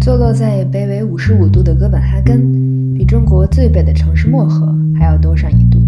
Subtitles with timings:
[0.00, 5.78] 坐落在北纬五十五度的哥本哈根，比中国最北的城市漠河还要多上一度。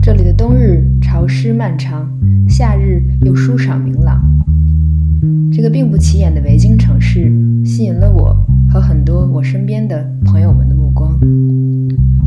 [0.00, 2.08] 这里的冬日潮湿漫长，
[2.48, 4.22] 夏日又舒爽明朗。
[5.52, 7.32] 这个并不起眼的维京城市，
[7.64, 8.34] 吸引了我
[8.70, 11.18] 和很多我身边的朋友们的目光。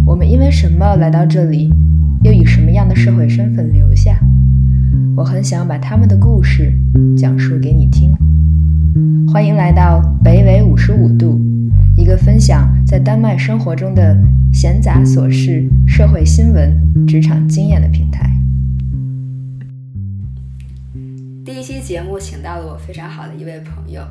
[0.06, 1.72] 我们因为什么来到这里？
[2.24, 4.20] 又以什么样的社会身份留下？
[5.16, 6.74] 我很想把他们的故事
[7.16, 8.12] 讲述给你听。
[9.32, 11.40] 欢迎来到北纬五十五度，
[11.96, 14.18] 一个分享在丹麦生活中的
[14.54, 18.28] 闲杂琐事、社会新闻、职场经验的平台。
[21.46, 24.02] 第一期节目请到了我非常好的一位朋友。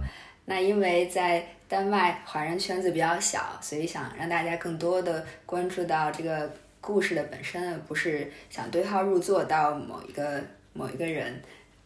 [0.45, 10.41] 那因为在丹麦华人圈子比较小，所以想让大家更多的关注到这个故事的本身，而不是想对号入座到某一个
[10.73, 11.35] 某一个人。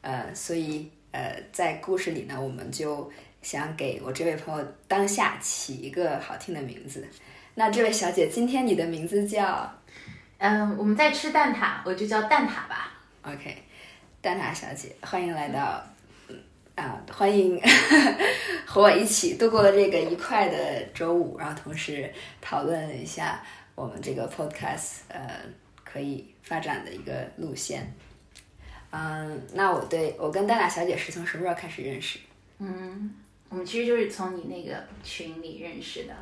[0.03, 3.11] 呃，所以呃，在故事里呢，我们就
[3.43, 7.07] 想给我这位朋友当下起一个好听的名字。
[7.55, 9.71] 那这位小姐，今天你的名字叫？
[10.39, 12.95] 嗯，我们在吃蛋挞，我就叫蛋挞吧。
[13.23, 13.57] OK，
[14.23, 15.85] 蛋挞小姐，欢迎来到，
[16.29, 16.39] 嗯
[16.77, 17.61] 啊，欢迎
[18.65, 23.43] 和我一起度过了这个愉快的周五，然后同时讨论一下
[23.75, 25.41] 我们这个 podcast 呃
[25.85, 27.93] 可以发展的一个路线。
[28.91, 32.19] 嗯，那我对我跟蛋挞小姐是从什么时候开始认识？
[32.59, 33.15] 嗯，
[33.49, 36.15] 我们其实就是从你那个群里认识的。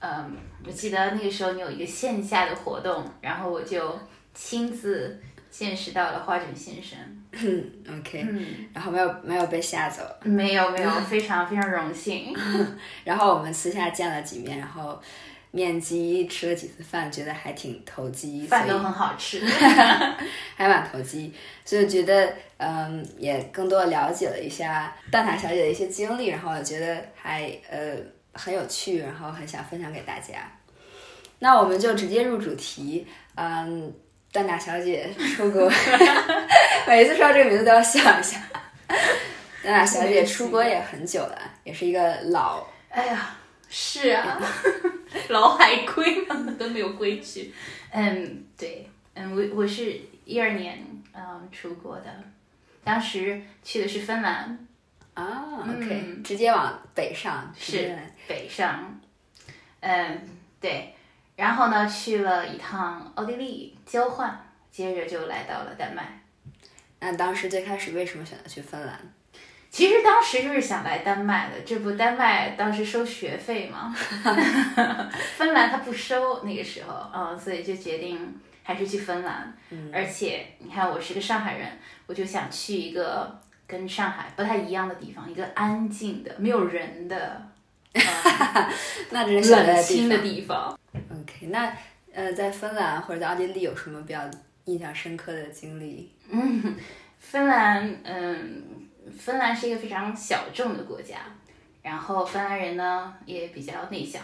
[0.00, 3.96] 嗯，我记得那个时候你有一个线下的活动，然后我就
[4.34, 6.98] 亲自见识到了花卷先生。
[8.00, 12.34] OK，嗯，然后没有没有被吓走，没有没有，非常非常荣幸。
[13.04, 15.00] 然后我们私下见了几面，然后
[15.52, 19.46] 面基吃了几次饭，觉得还挺投机，饭都很好吃。
[20.56, 21.32] 还蛮投机，
[21.64, 27.94] 所以觉得，嗯，也更多的了解了一下蛋挞小姐的一些经历，然后我觉得还呃
[28.32, 30.50] 很有趣，然后很想分享给大家。
[31.38, 33.92] 那我们就直接入主题，嗯，
[34.32, 35.70] 蛋挞小姐出国，
[36.88, 38.40] 每一次说到这个名字都要笑一下。
[39.62, 43.36] 蛋挞小姐出国也很久了，也是一个老哎呀，
[43.74, 44.38] 是啊，
[45.30, 47.52] 老海归呢都没有规矩。
[47.90, 50.84] 嗯，对，嗯，我我是一二年
[51.14, 52.22] 嗯出国的，
[52.84, 54.68] 当时去的是芬兰，
[55.14, 57.96] 啊，OK，、嗯直接往北上，是
[58.28, 59.00] 北上，
[59.80, 60.20] 嗯，
[60.60, 60.94] 对，
[61.36, 64.38] 然后呢去了一趟奥地利交换，
[64.70, 66.20] 接着就来到了丹麦。
[67.00, 69.00] 那当时最开始为什么选择去芬兰？
[69.72, 73.92] 其实当时就是想来丹麦的，这不丹麦当时收学费嘛，
[75.36, 79.56] 芬兰他不收那个时候，嗯，所以就决定还是去芬兰。
[79.90, 81.66] 而且你看我是个上海人，
[82.06, 87.42] 我就想去一个跟上海不太一样的地方，一个安静的、没有人的、
[89.10, 90.78] 那真是清的地地方。
[90.92, 91.74] OK，那
[92.12, 94.20] 呃，在芬兰或者在奥地利有什么比较
[94.66, 96.12] 印象深刻的经历？
[96.28, 96.76] 嗯
[97.18, 98.62] 芬兰，嗯，
[99.18, 101.16] 芬兰是一个非常小众的国家，
[101.82, 104.22] 然后芬兰人呢也比较内向，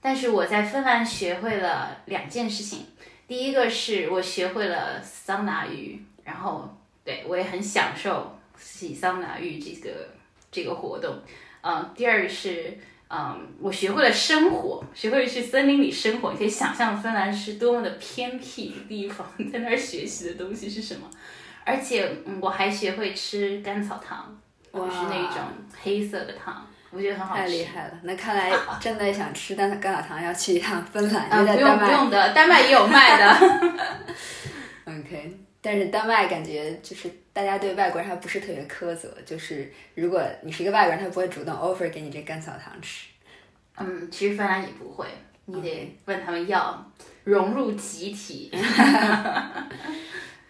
[0.00, 2.86] 但是我在芬兰学会了两件事情，
[3.28, 10.08] 第一个是我学会了桑拿浴，然后对我也很享受洗桑拿浴这个
[10.50, 11.18] 这个活动，
[11.62, 12.78] 嗯，第二是。
[13.08, 16.32] 嗯，我学会了生火，学会了去森林里生火。
[16.32, 21.08] 你可以想象芬兰是多么的偏僻的地方， 在那儿学习的东西是什么。
[21.66, 24.40] 而且，嗯，我还学会吃甘草汤，
[24.70, 25.42] 哇就是那种
[25.82, 27.40] 黑色的糖，我觉得很好吃。
[27.42, 28.00] 太厉害了！
[28.04, 28.50] 那看来
[28.80, 31.86] 真的想吃甘甘草糖，要去一趟芬兰， 啊、因为在不用丹麦。
[31.86, 33.74] 不用的，丹麦也有卖的。
[34.86, 43.08] OK，但是丹麦感觉就是大家对外国人还不是特别苛责，就是如果你是一个外国人，他不会主动 offer 给你这甘草糖吃。
[43.76, 45.04] 嗯，其实芬兰也不会，
[45.46, 46.90] 你得问他们要，
[47.24, 48.50] 融入集体。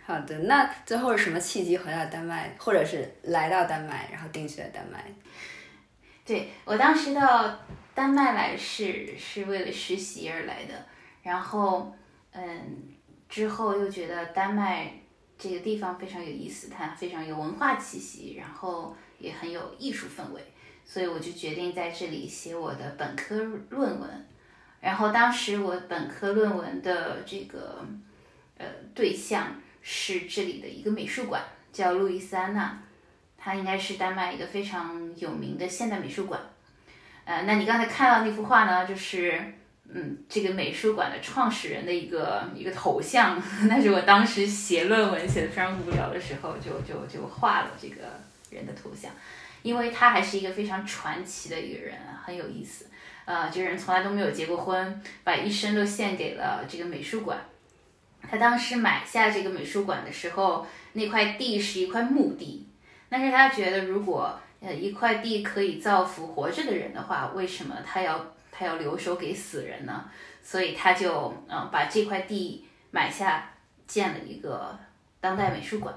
[0.07, 5.05] 好的，那最后是什么契机回到丹麦，或者是来到丹麦，然后定居在丹麦？
[6.25, 7.59] 对我当时到
[7.93, 10.75] 丹麦来是是为了实习而来的，
[11.25, 11.93] 然后
[12.31, 12.45] 嗯，
[13.29, 14.93] 之后又觉得丹麦
[15.37, 20.41] 这个地方非常有意思，它非常有文化气息，然后也很有艺术氛围，
[20.85, 23.35] 所以我就决定在这里写我的本科
[23.71, 24.09] 论文。
[24.81, 27.85] 然后当时我本科论文的这个
[28.57, 28.65] 呃
[28.95, 29.49] 对象
[29.89, 31.41] 是这里的一个美术馆，
[31.73, 32.77] 叫路易斯安娜。
[33.39, 36.41] 它应该是丹麦一个非常有名的现代美术馆。
[37.25, 39.41] 呃，那你刚才看到那幅画呢，就是
[39.89, 43.41] 嗯，这个美术馆的创始人的一个一个头像，
[43.71, 48.03] 那是我当时写论文写的非常无聊的时候，就就就画了这个
[48.51, 49.13] 人的头像。
[49.63, 52.87] 因为他还是一个非常传奇的一个人，很有意思。
[53.25, 57.39] 呃，这个人从来都没有结过婚，把一生都献给了这个美术馆。
[58.31, 62.69] 他当时买下这个美术馆的时候，那块地是一块墓地，
[63.09, 70.05] 但是他觉得如果呃一块地可以造福活着的人的话，为什么他要他要留守给死人呢？
[70.43, 73.51] 所以他就嗯把这块地买下，
[73.87, 74.79] 建了一个
[75.21, 75.95] 当代美术馆。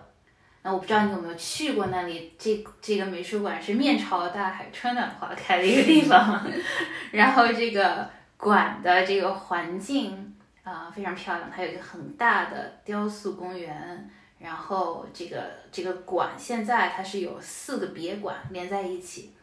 [0.62, 2.34] 那我不知道你有没有去过那里？
[2.38, 6.46] 这这个美术馆是面朝大海，春暖花开的一个地方。
[7.12, 10.36] 然后这个馆的这个环境
[10.70, 14.10] 啊非常漂亮，它有一个很大的雕塑公园。
[14.38, 19.34] 然后这个这个馆现在它是有四个别馆连在一起，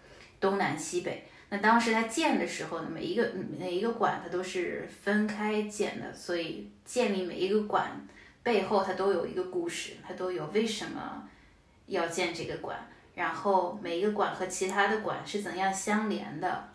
[0.41, 1.29] 东南西北。
[1.49, 7.91] 那当时它建的时候呢，每一个每一个馆它都是分开建的，所以建立每一个馆。
[8.43, 11.29] 背后它都有一个故事，它都有为什么
[11.87, 12.79] 要建这个馆，
[13.17, 16.69] 然后每一个馆和其他的馆是怎样相连的，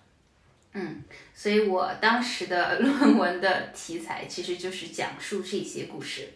[0.73, 1.03] 嗯，
[1.33, 6.29] 所以我当时的论文的题材其实就是讲述这些故事。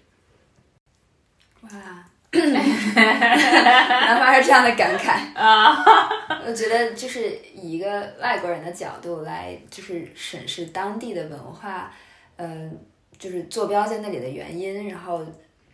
[1.62, 1.70] 哇，
[2.32, 5.84] 哪怕是这样的感慨啊！
[6.46, 11.92] 我觉得就是以一个外国人的角度来，就是审视当地的文化，
[12.38, 12.78] 嗯。
[13.18, 15.26] 就是坐标在那里的原因，然后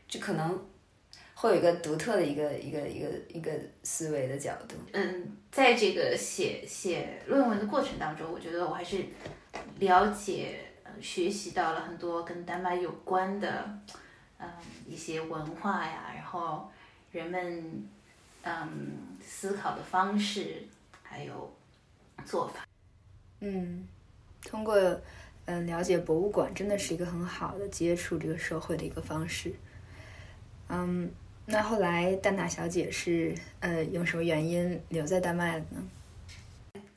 [0.08, 0.64] 就可能
[1.42, 3.52] 会有一个独特的一个一个一个一个
[3.82, 4.76] 思维的角度。
[4.94, 9.04] 嗯，在这个写写论文的过程当中，我觉得我还是
[9.80, 10.60] 了解、
[11.02, 13.68] 学习到了很多跟丹麦有关的
[14.38, 14.48] 嗯
[14.88, 16.70] 一些文化呀，然后
[17.12, 17.84] 人们
[18.44, 20.64] 嗯思考的方式，
[21.02, 21.52] 还有
[22.24, 22.64] 做法。
[23.40, 23.88] 嗯，
[24.46, 24.78] 通过。
[25.46, 29.52] 嗯，了解博物馆真的是一个很好的接触这个社会的一个方式。
[30.70, 31.12] 嗯，
[31.52, 35.84] 那后来丹娜小姐是呃，用什么原因留在丹麦了呢？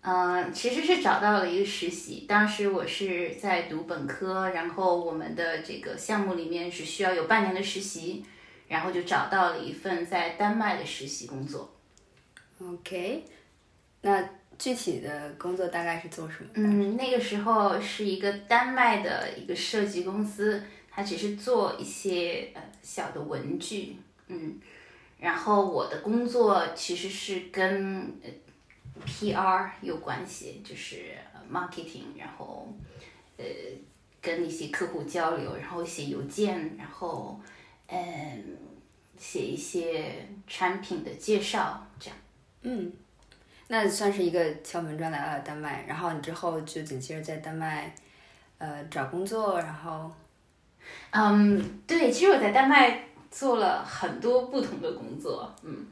[0.03, 2.25] 嗯，其实是找到了一个实习。
[2.29, 8.25] 当时我是在读本科，然后我们的这个项目里面只需要有半年的实习，
[8.69, 11.75] 然后就找到了一份在丹麦的实习工作。
[12.62, 13.25] OK，
[14.03, 14.29] 那。
[14.57, 16.49] 具体的工作大概是做什么？
[16.55, 23.97] 嗯，那个时候是一个丹麦的一个设计公司，它只是做一些呃小的文具，
[24.35, 24.61] 嗯，
[25.19, 28.31] 然后我的工作其实是跟呃
[29.07, 31.13] PR 有关系，就是
[31.51, 32.69] marketing，然后
[33.37, 33.45] 呃
[34.21, 37.41] 跟一些客户交流，然后写邮件，然后
[37.87, 38.45] 嗯
[39.17, 42.17] 写一些产品的介绍，这样，
[42.63, 42.93] 嗯。
[43.67, 47.95] 那算是一个敲门砖来到了丹麦，然后你之后就紧接着在丹麦，
[48.59, 50.13] 呃，找工作，然后，
[51.11, 53.03] 嗯，对，其实我在丹麦
[53.35, 55.87] 做了很多不同的工作，嗯，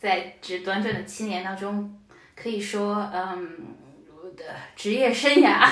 [0.00, 1.96] 在这短短的七年当中，
[2.34, 3.56] 可以说，嗯，
[4.10, 4.42] 我的
[4.74, 5.70] 职业生涯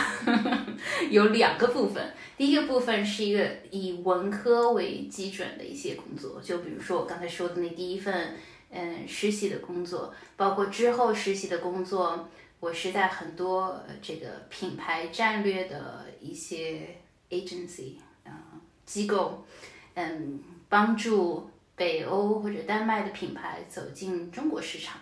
[1.11, 8.37] 有两个部分，第一个部分是一个以文科为基准的一些工作，就比如说我刚才说的那第一份。
[8.69, 12.28] 嗯，实习的工作，包括之后实习的工作，
[12.58, 16.96] 我是在很多这个品牌战略的一些
[17.31, 17.93] agency
[18.25, 19.46] 啊机构，
[19.94, 20.43] 嗯，
[20.76, 25.00] 帮助北欧或者丹麦的品牌走进中国市场，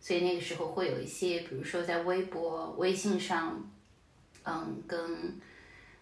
[0.00, 3.62] 所以那个时候会有一些，比如说在微博、微信上，
[4.44, 5.38] 嗯，跟。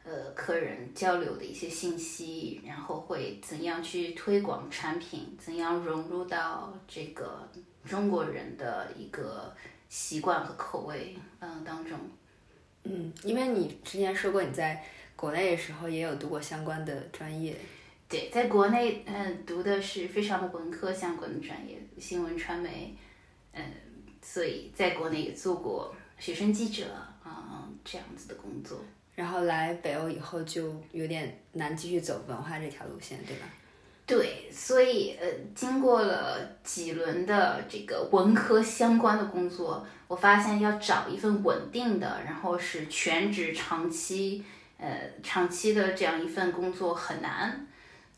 [0.02, 7.46] 呃，客人交流的一些信息，然后会怎样去推广产品，怎样融入到这个
[7.84, 9.54] 中国人的一个
[9.90, 11.98] 习惯和口味嗯当中。
[12.84, 14.82] 嗯，因为你之前说过你在
[15.14, 17.54] 国内的时候也有读过相关的专业。
[18.10, 22.92] 对，在国内嗯读的是非常的文科相关的专业，新闻传媒，
[23.52, 23.62] 嗯，
[24.20, 26.86] 所以在国内也做过学生记者
[27.22, 28.80] 啊这样子的工作。
[29.14, 33.46] 然后来北欧以后就有点难继续走文化这条路线，对吧？
[34.06, 44.44] 对，所以呃，经过了几轮的这个文科相关的工作，我发现要找一份稳定的，然后是全职长期，
[44.78, 47.68] 呃，长期的这样一份工作很难。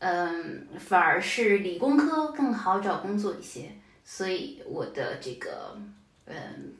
[0.03, 3.71] 嗯，反而是理工科更好找工作一些。
[4.03, 5.77] 所以我的这个
[6.25, 6.73] 嗯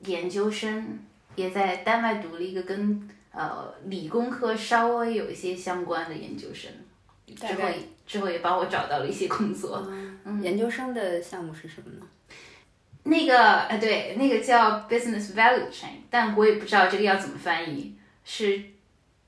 [0.00, 0.98] 研究生
[1.36, 3.08] 也在丹麦读了一个跟。
[3.34, 6.70] 呃，理工科稍微有一些相关的研究生，
[7.34, 7.68] 之后
[8.06, 9.82] 之后也帮我找到了一些工作。
[10.26, 12.06] 嗯，研究生的项目是什么呢？
[13.04, 18.62] 那个，呃，对，那个叫 business value chain，但我也不知道这个要怎么翻译，是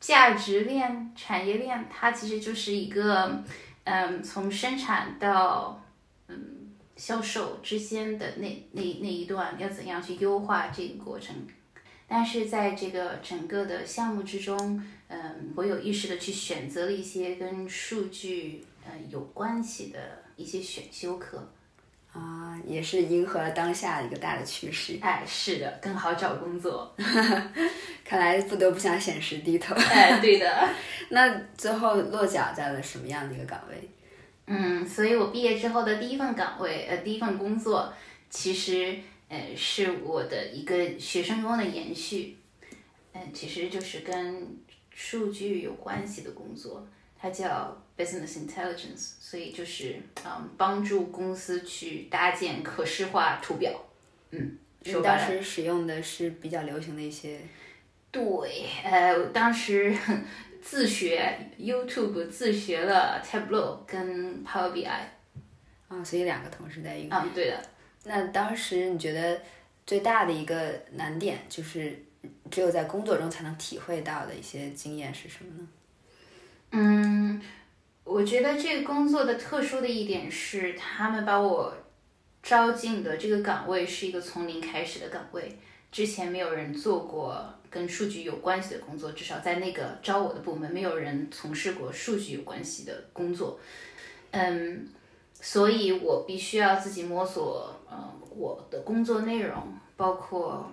[0.06, 3.42] 价值链、产业链，它其实就是一个，
[3.84, 5.82] 嗯，从生产到，
[6.28, 6.36] 嗯，
[6.94, 11.34] 销售之间的那那那一段要怎样去优化这个过程。
[12.06, 21.50] 但是在这个整个的项目之中，嗯，我有意识的去选择了一些跟数据呃有关系的一些选修课。
[22.14, 24.96] 啊，也是迎合了当下一个大的趋势。
[25.02, 26.94] 哎，是的，更好找工作。
[28.04, 29.74] 看来不得不向现实低头。
[29.90, 30.68] 哎，对的。
[31.10, 33.88] 那最后落脚在了什么样的一个岗位？
[34.46, 37.92] 嗯，所以我毕业之后的第一份岗位，呃，第一份工作，
[38.30, 38.96] 其实
[39.28, 42.36] 呃是我的一个学生工的延续。
[43.12, 44.56] 嗯，其实就是跟
[44.90, 46.86] 数据有关系的工作，
[47.24, 53.72] 它叫 business intelligence，所以就是嗯帮助公司去搭建可视化图表。
[54.28, 57.40] 嗯，你当时使用的是比较流行的一些。
[58.10, 59.96] 对，呃，当时
[60.60, 64.86] 自学 YouTube，自学了 Tableau 跟 Power BI。
[65.88, 67.08] 啊，所以两个同时在用。
[67.08, 67.62] 啊，对的。
[68.04, 69.40] 那当时你觉得
[69.86, 72.04] 最大的一个难点就是？
[72.50, 75.66] 只有在工作中才能体会到的一些经验是什么呢？
[76.76, 77.40] 嗯，
[78.02, 81.72] 我觉得这个工作的特殊的一点是，他们把我
[82.42, 85.56] 招进的这个岗位是一个从零开始的岗位，
[85.92, 93.60] 之前没有人做过跟数据有关系的工作，至少在那个招我的部门，没有人从事过数据有关系的工作。
[94.32, 94.88] 嗯，
[95.40, 99.56] 所以我必须要自己摸索，嗯，我的工作内容
[99.96, 100.68] 包括。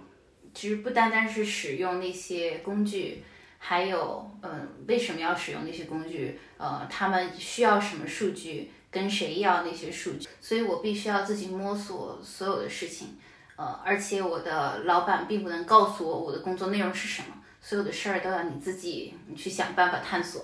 [0.53, 3.23] 其实不单单是使用那些工具，
[3.63, 6.39] 还有，嗯，为什么要使用那些工具？
[6.57, 8.71] 呃，他们需要什么数据？
[8.89, 10.27] 跟谁要那些数据？
[10.41, 13.17] 所以我必须要自己摸索所有的事情。
[13.55, 17.27] 呃，而且我的老板并不能告诉我我的工作内容是什么，
[17.61, 20.43] 所有的事儿都要你自己你去想办法探索，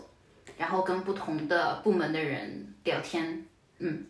[0.55, 3.43] 然后跟不同的部门的人聊天。
[3.79, 4.05] 嗯。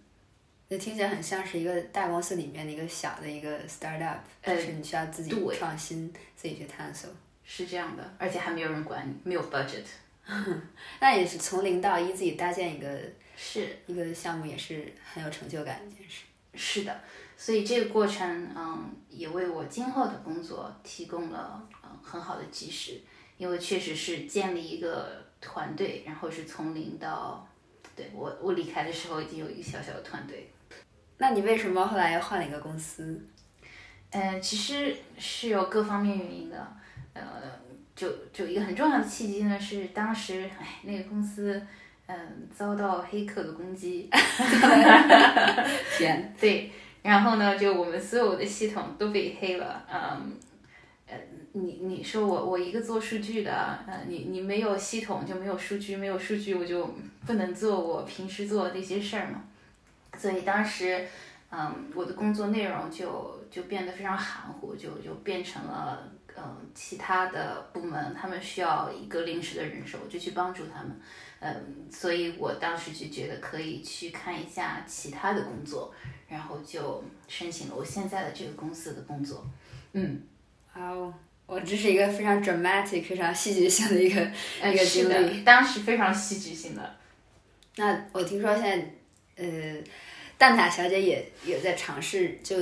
[0.70, 7.10] 那听起来很像是一个大公司里面的一个小的一个 startup，就是你需要自己创新，自己去探索。
[7.50, 9.86] 是这样的，而且还没有人管你，没有 budget。
[11.00, 13.00] 那也是从零到一自己搭建一个，
[13.38, 16.26] 是一个项目，也是很有成就感的一件事。
[16.54, 17.00] 是的，
[17.38, 23.00] 所以这个过程，嗯，也为我今后的工作提供了嗯很好的基石，
[23.38, 27.48] 因为确实是建立一个团队，然后是从零到，
[27.96, 30.52] 对我我离开的时候已经有一个小小的团队。
[31.20, 33.26] 那你为什么后来又换了一个公司？
[34.10, 36.76] 嗯，其实是有各方面原因的。
[37.18, 37.52] 呃，
[37.96, 41.62] 就就一个很重要的契机呢，是当时哎那个公司
[42.06, 42.16] 嗯
[42.56, 44.10] 遭到黑客的攻击。
[45.98, 46.34] 天。
[46.40, 46.72] 对，
[47.02, 49.84] 然后呢，就我们所有的系统都被黑了。
[49.92, 50.38] 嗯，
[51.08, 51.18] 呃，
[51.54, 56.94] 你你说我我一个做数据的，呃，你你没有系统就没有数据，没有数据我就
[57.26, 59.44] 不能做我平时做的那些事儿嘛。
[60.18, 61.06] 所以当时，
[61.52, 71.00] 嗯，我的工作内容就就变得非常含糊，就就变成了，嗯，其他的部门他们需要一个临时的人手，我就去帮助他们，
[71.40, 75.94] 嗯，所以我当时就觉得可以去看一下其他的工作，
[76.28, 79.46] 然后就申请了我现在的这个公司的工作，
[79.94, 80.22] 嗯，
[80.72, 81.12] 好，
[81.46, 84.22] 我这是一个非常 dramatic、非常戏剧性的一个
[84.64, 86.96] 一个经历，当时非常戏剧性的。
[87.76, 88.94] 那我听说现在。
[89.40, 89.46] 呃，
[90.36, 92.58] 蛋挞小姐也也在尝试就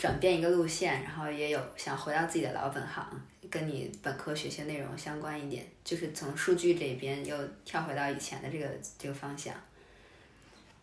[0.00, 3.04] 转变一个路线，然后也有想回到自己的老本行，
[3.50, 8.66] 跟你本科学习内容相关一点，就是从数据这边又跳回到以前的这个
[8.98, 9.52] 这个方向。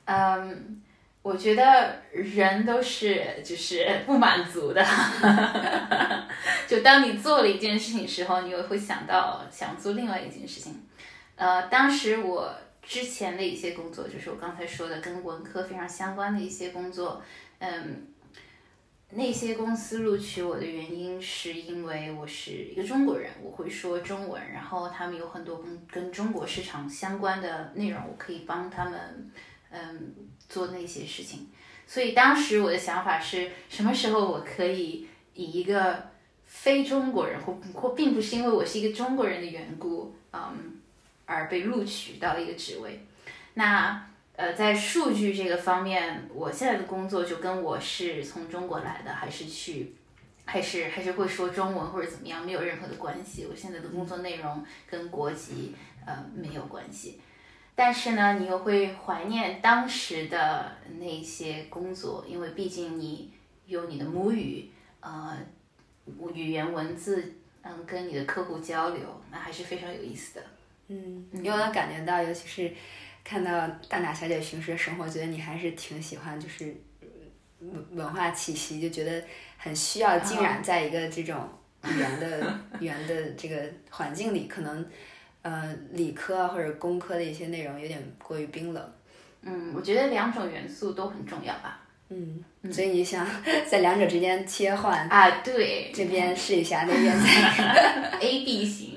[0.05, 0.79] 嗯，
[1.23, 4.85] 我觉得人都是就是不满足的，
[6.69, 10.79] 就当你做了一件事情时候，你又会想到想做另外一件事情。
[11.35, 12.55] 呃，当时我。
[12.89, 17.21] 之前的一些工作，就是我刚才说的跟文科非常相关的一些工作，
[17.59, 18.07] 嗯，
[19.09, 29.31] 那些公司录取我的原因是因为我是一个中国人，我会说中文，然后他们有很多跟跟中国市场相关的内容，我可以帮他们，
[29.69, 30.13] 嗯，
[30.49, 31.47] 做那些事情。
[31.85, 36.09] 所以当时我的想法是什么时候我可以以一个
[36.45, 40.73] 非中国人，或或并不是因为我是一个中国人的缘故，嗯。
[41.29, 43.05] 而被录取到一个职位，
[43.55, 44.07] 那
[44.37, 49.95] 呃，在数据这个方面，我现在的工作就跟我是从中国来的，还是去，
[50.45, 53.47] 还是还是会说中文或者怎么样，没有任何的关系。
[53.49, 55.75] 我现在的工作内容跟国籍
[56.05, 57.19] 呃没有关系，
[57.73, 63.31] 但是呢，你又会怀念当时的那些工作，因为毕竟你
[63.65, 65.35] 有你的母语，呃，
[66.35, 69.01] 语言文字，嗯，跟你的客户交流，
[69.31, 70.43] 那还是非常有意思的。
[70.89, 72.71] 嗯，因为能感觉到，尤其是
[73.27, 76.73] 看到大拿小姐平时的生活，觉得你还是挺喜欢，就是
[77.59, 79.21] 文文化气息，就觉得
[79.57, 81.37] 很需要浸染在一个这种
[81.83, 84.85] 语言的语言的这个环境里，可能
[85.41, 88.93] 呃理科啊或者工科的一些内容有点过于冰冷。
[89.41, 91.81] 嗯，我觉得两种元素都很重要吧。
[92.07, 92.41] 嗯，
[92.71, 93.27] 所以你想
[93.69, 95.29] 在两者之间切换啊？
[95.41, 97.27] 对，这边试一下，那边再
[98.23, 98.95] A B 型。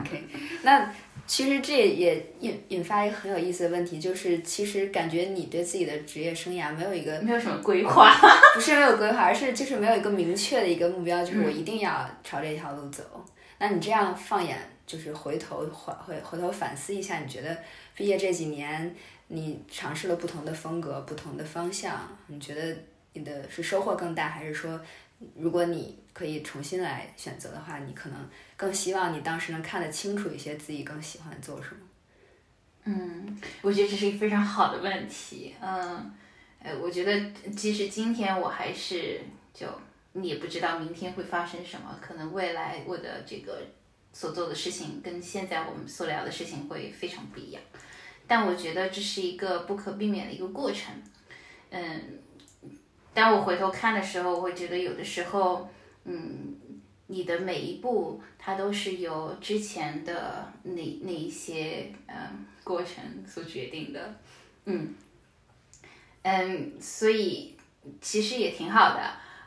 [0.00, 0.24] OK，
[0.62, 0.90] 那
[1.26, 8.14] 其实这也引引发一个很有意思的问题，就是其实感觉你对自己的职业生涯没有一个没有什么规划，
[8.54, 13.02] 不是没有规划，而是就是没有一个明确的一个目标，就是我一定要朝这条路走。
[13.58, 14.56] 那你这样放眼，
[14.86, 17.56] 就是回头回回回头反思一下，你觉得
[17.94, 18.94] 毕业这几年？
[19.28, 22.76] 你尝试了不同的风格、不同的方向，你觉得
[23.14, 24.80] 你的是收获更大，还是说，
[25.34, 31.80] 如果你可以重新来选择的话，你可能更希望你当时能看得清楚一些自己更喜欢做什么？
[32.84, 35.54] 嗯，我觉得这是一个非常好的问题。
[35.60, 36.14] 嗯，
[36.80, 39.20] 我觉得即使今天我还是
[39.52, 39.66] 就
[40.12, 43.62] 你也不知道明天会发生什么，可能未来我的这个
[44.12, 47.62] 所做的事情跟现在我们所聊的事情会非常不一样。
[48.28, 50.94] 但我觉得这是一个不可避免的一个过程，
[51.70, 52.20] 嗯，
[53.16, 55.66] 当我回头看的时候，我会觉得有的时候，
[56.04, 56.54] 嗯，
[57.06, 64.14] 你的每一步它都是由之前的那那一些嗯过程所决定的，
[64.66, 64.94] 嗯，
[66.24, 67.56] 嗯，所以
[68.02, 69.00] 其实也挺好的，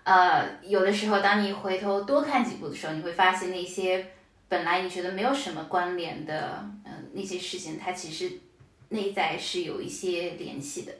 [0.04, 4.04] 呃，有的时候当你回头多看几步的时候，你会发现那些
[4.48, 8.40] 本来你觉得没有什么关联的，嗯，那些事情它其实。
[8.92, 10.92] 内在是有一些联系的，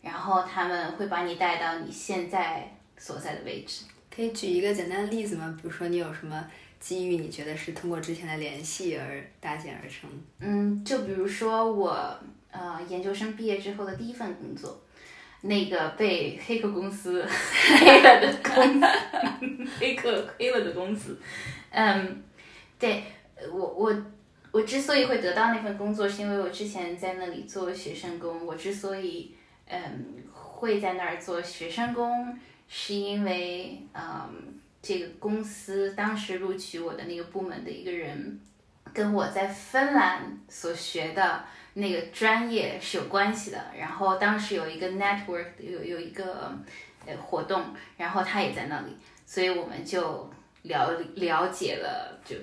[0.00, 3.84] 然后他们会把你带到你现在所在的位置。
[4.14, 5.54] 可以举一个简单的例子吗？
[5.60, 6.48] 比如说你有什么
[6.80, 10.08] 机遇，你觉得是通过之前的联系而搭建而成？
[10.40, 12.18] 嗯，就比如说我
[12.50, 14.80] 呃研究生毕业之后的第一份工作，
[15.42, 17.22] 那个被黑客公司
[17.78, 18.86] 黑了的公司，
[19.78, 21.18] 黑客黑了的公司。
[21.70, 22.22] 嗯，
[22.78, 23.02] 对
[23.52, 23.94] 我我。
[24.52, 28.46] 我之所以会得到那份工作，是因为我之前在那里做学生工。
[28.46, 29.34] 我之所以
[29.68, 38.40] 嗯会在那儿做学生工，是因为嗯这个公司当时录取我的那个部门的一个人，
[38.92, 43.72] 跟我在芬兰所学的那个专业是有关系的。
[43.78, 46.56] 然后当时有一个 network 有有一个
[47.04, 50.30] 呃活动，然后他也在那里，所以我们就
[50.62, 52.36] 了了解了就。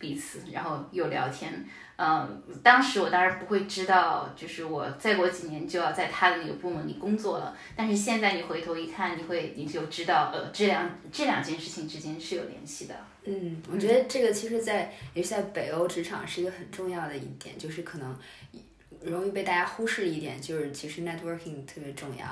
[0.00, 1.64] 彼此，然后又聊天。
[1.96, 7.54] 嗯，当时我当然不会知道，就是我再过几年就要在他的那个部门里工作了。
[7.76, 12.94] 但是现在你回头一看，你会你就知道，呃，这两这两件事情之间是有联系的。
[13.24, 18.18] 嗯，我觉得这个其实，在也是在北欧职场是一个很重要的一点，就是可能
[19.02, 22.26] 容易被大家忽视一点，就是其实 networking 特别重要。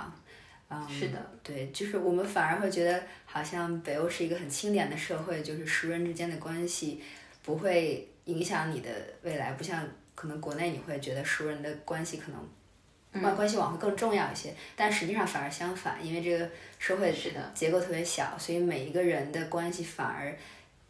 [0.70, 7.02] 嗯，是的，对，就是我们反而会觉得，好像北欧是一个很清廉的社会，就是熟人之间的关系。
[7.48, 8.90] 不会影响你的
[9.22, 20.36] 未来，不像可能国内你会觉得熟人的关系可能关关系网会更重要一些，但实际上反而相反，因为这个社会是的结构特别小，所以每一个人的关系反而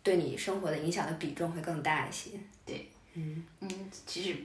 [0.02, 2.30] 对你生活的影响的比重会更大一些。
[2.66, 3.68] 对，嗯嗯，
[4.04, 4.36] 其实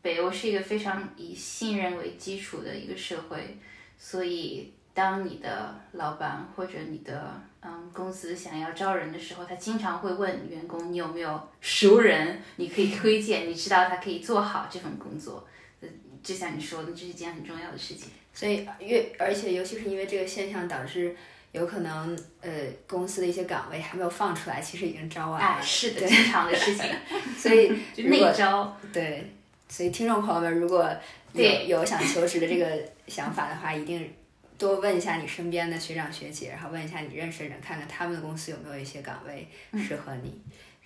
[0.00, 3.56] 北欧是一个非常以信任为基础的一个社会，
[3.98, 4.72] 所以。
[4.96, 15.46] 当你的老板或者你的嗯公司想要招人的时候，他经常会问员工你有没有熟人，你可以推荐，你知道他可以做好这份工作。
[15.82, 15.88] 呃，
[16.22, 18.08] 就像你说的，这是一件很重要的事情。
[18.32, 21.14] 所以越而且尤其是因为这个现象，导致
[21.52, 22.50] 有可能呃
[22.88, 25.46] 公司的一些岗位还没有放出来，其实已经招完了。
[25.46, 26.86] 哎，是的，经常的事情。
[27.36, 27.70] 所以
[28.08, 28.74] 内招。
[28.90, 29.30] 对，
[29.68, 30.90] 所以听众朋友们，如果
[31.34, 34.10] 有有想求职的这个想法的话，一定。
[34.58, 39.46] 多问一下你身边的学长学姐，然后问一下你认识的人，看看他们的公司有没有一些岗位
[39.78, 40.40] 适合你，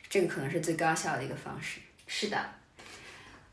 [0.09, 1.81] 这个可能是最高效的一个方式。
[2.07, 2.37] 是的。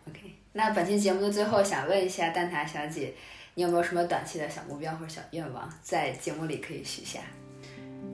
[0.07, 0.19] OK，
[0.53, 3.13] 那本期节目的最后，想问一下蛋挞小姐，
[3.53, 7.19] 你有没有什么短期的小目标或者小愿望，在节目里可以许下？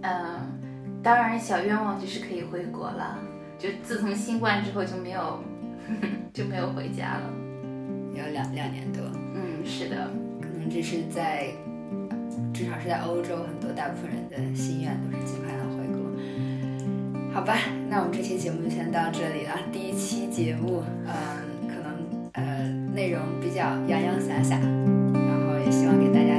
[0.02, 3.18] 嗯，当然小愿望就是可以回国了。
[3.58, 5.42] 就自从新冠之后就没有
[6.34, 7.34] 就没有回家了，
[8.14, 9.02] 有两两年多。
[9.34, 10.12] 嗯，是的，
[10.42, 11.48] 可能这是在。
[12.54, 17.34] 至少是在欧洲，很多大部分人的心愿都是尽快能回国。
[17.34, 17.58] 好吧，
[17.90, 19.58] 那我们这期节目就先到这里了。
[19.72, 21.14] 第一期节目，嗯，
[21.68, 21.98] 可能
[22.34, 26.33] 呃内容比较洋洋洒洒，然后也希望给大家。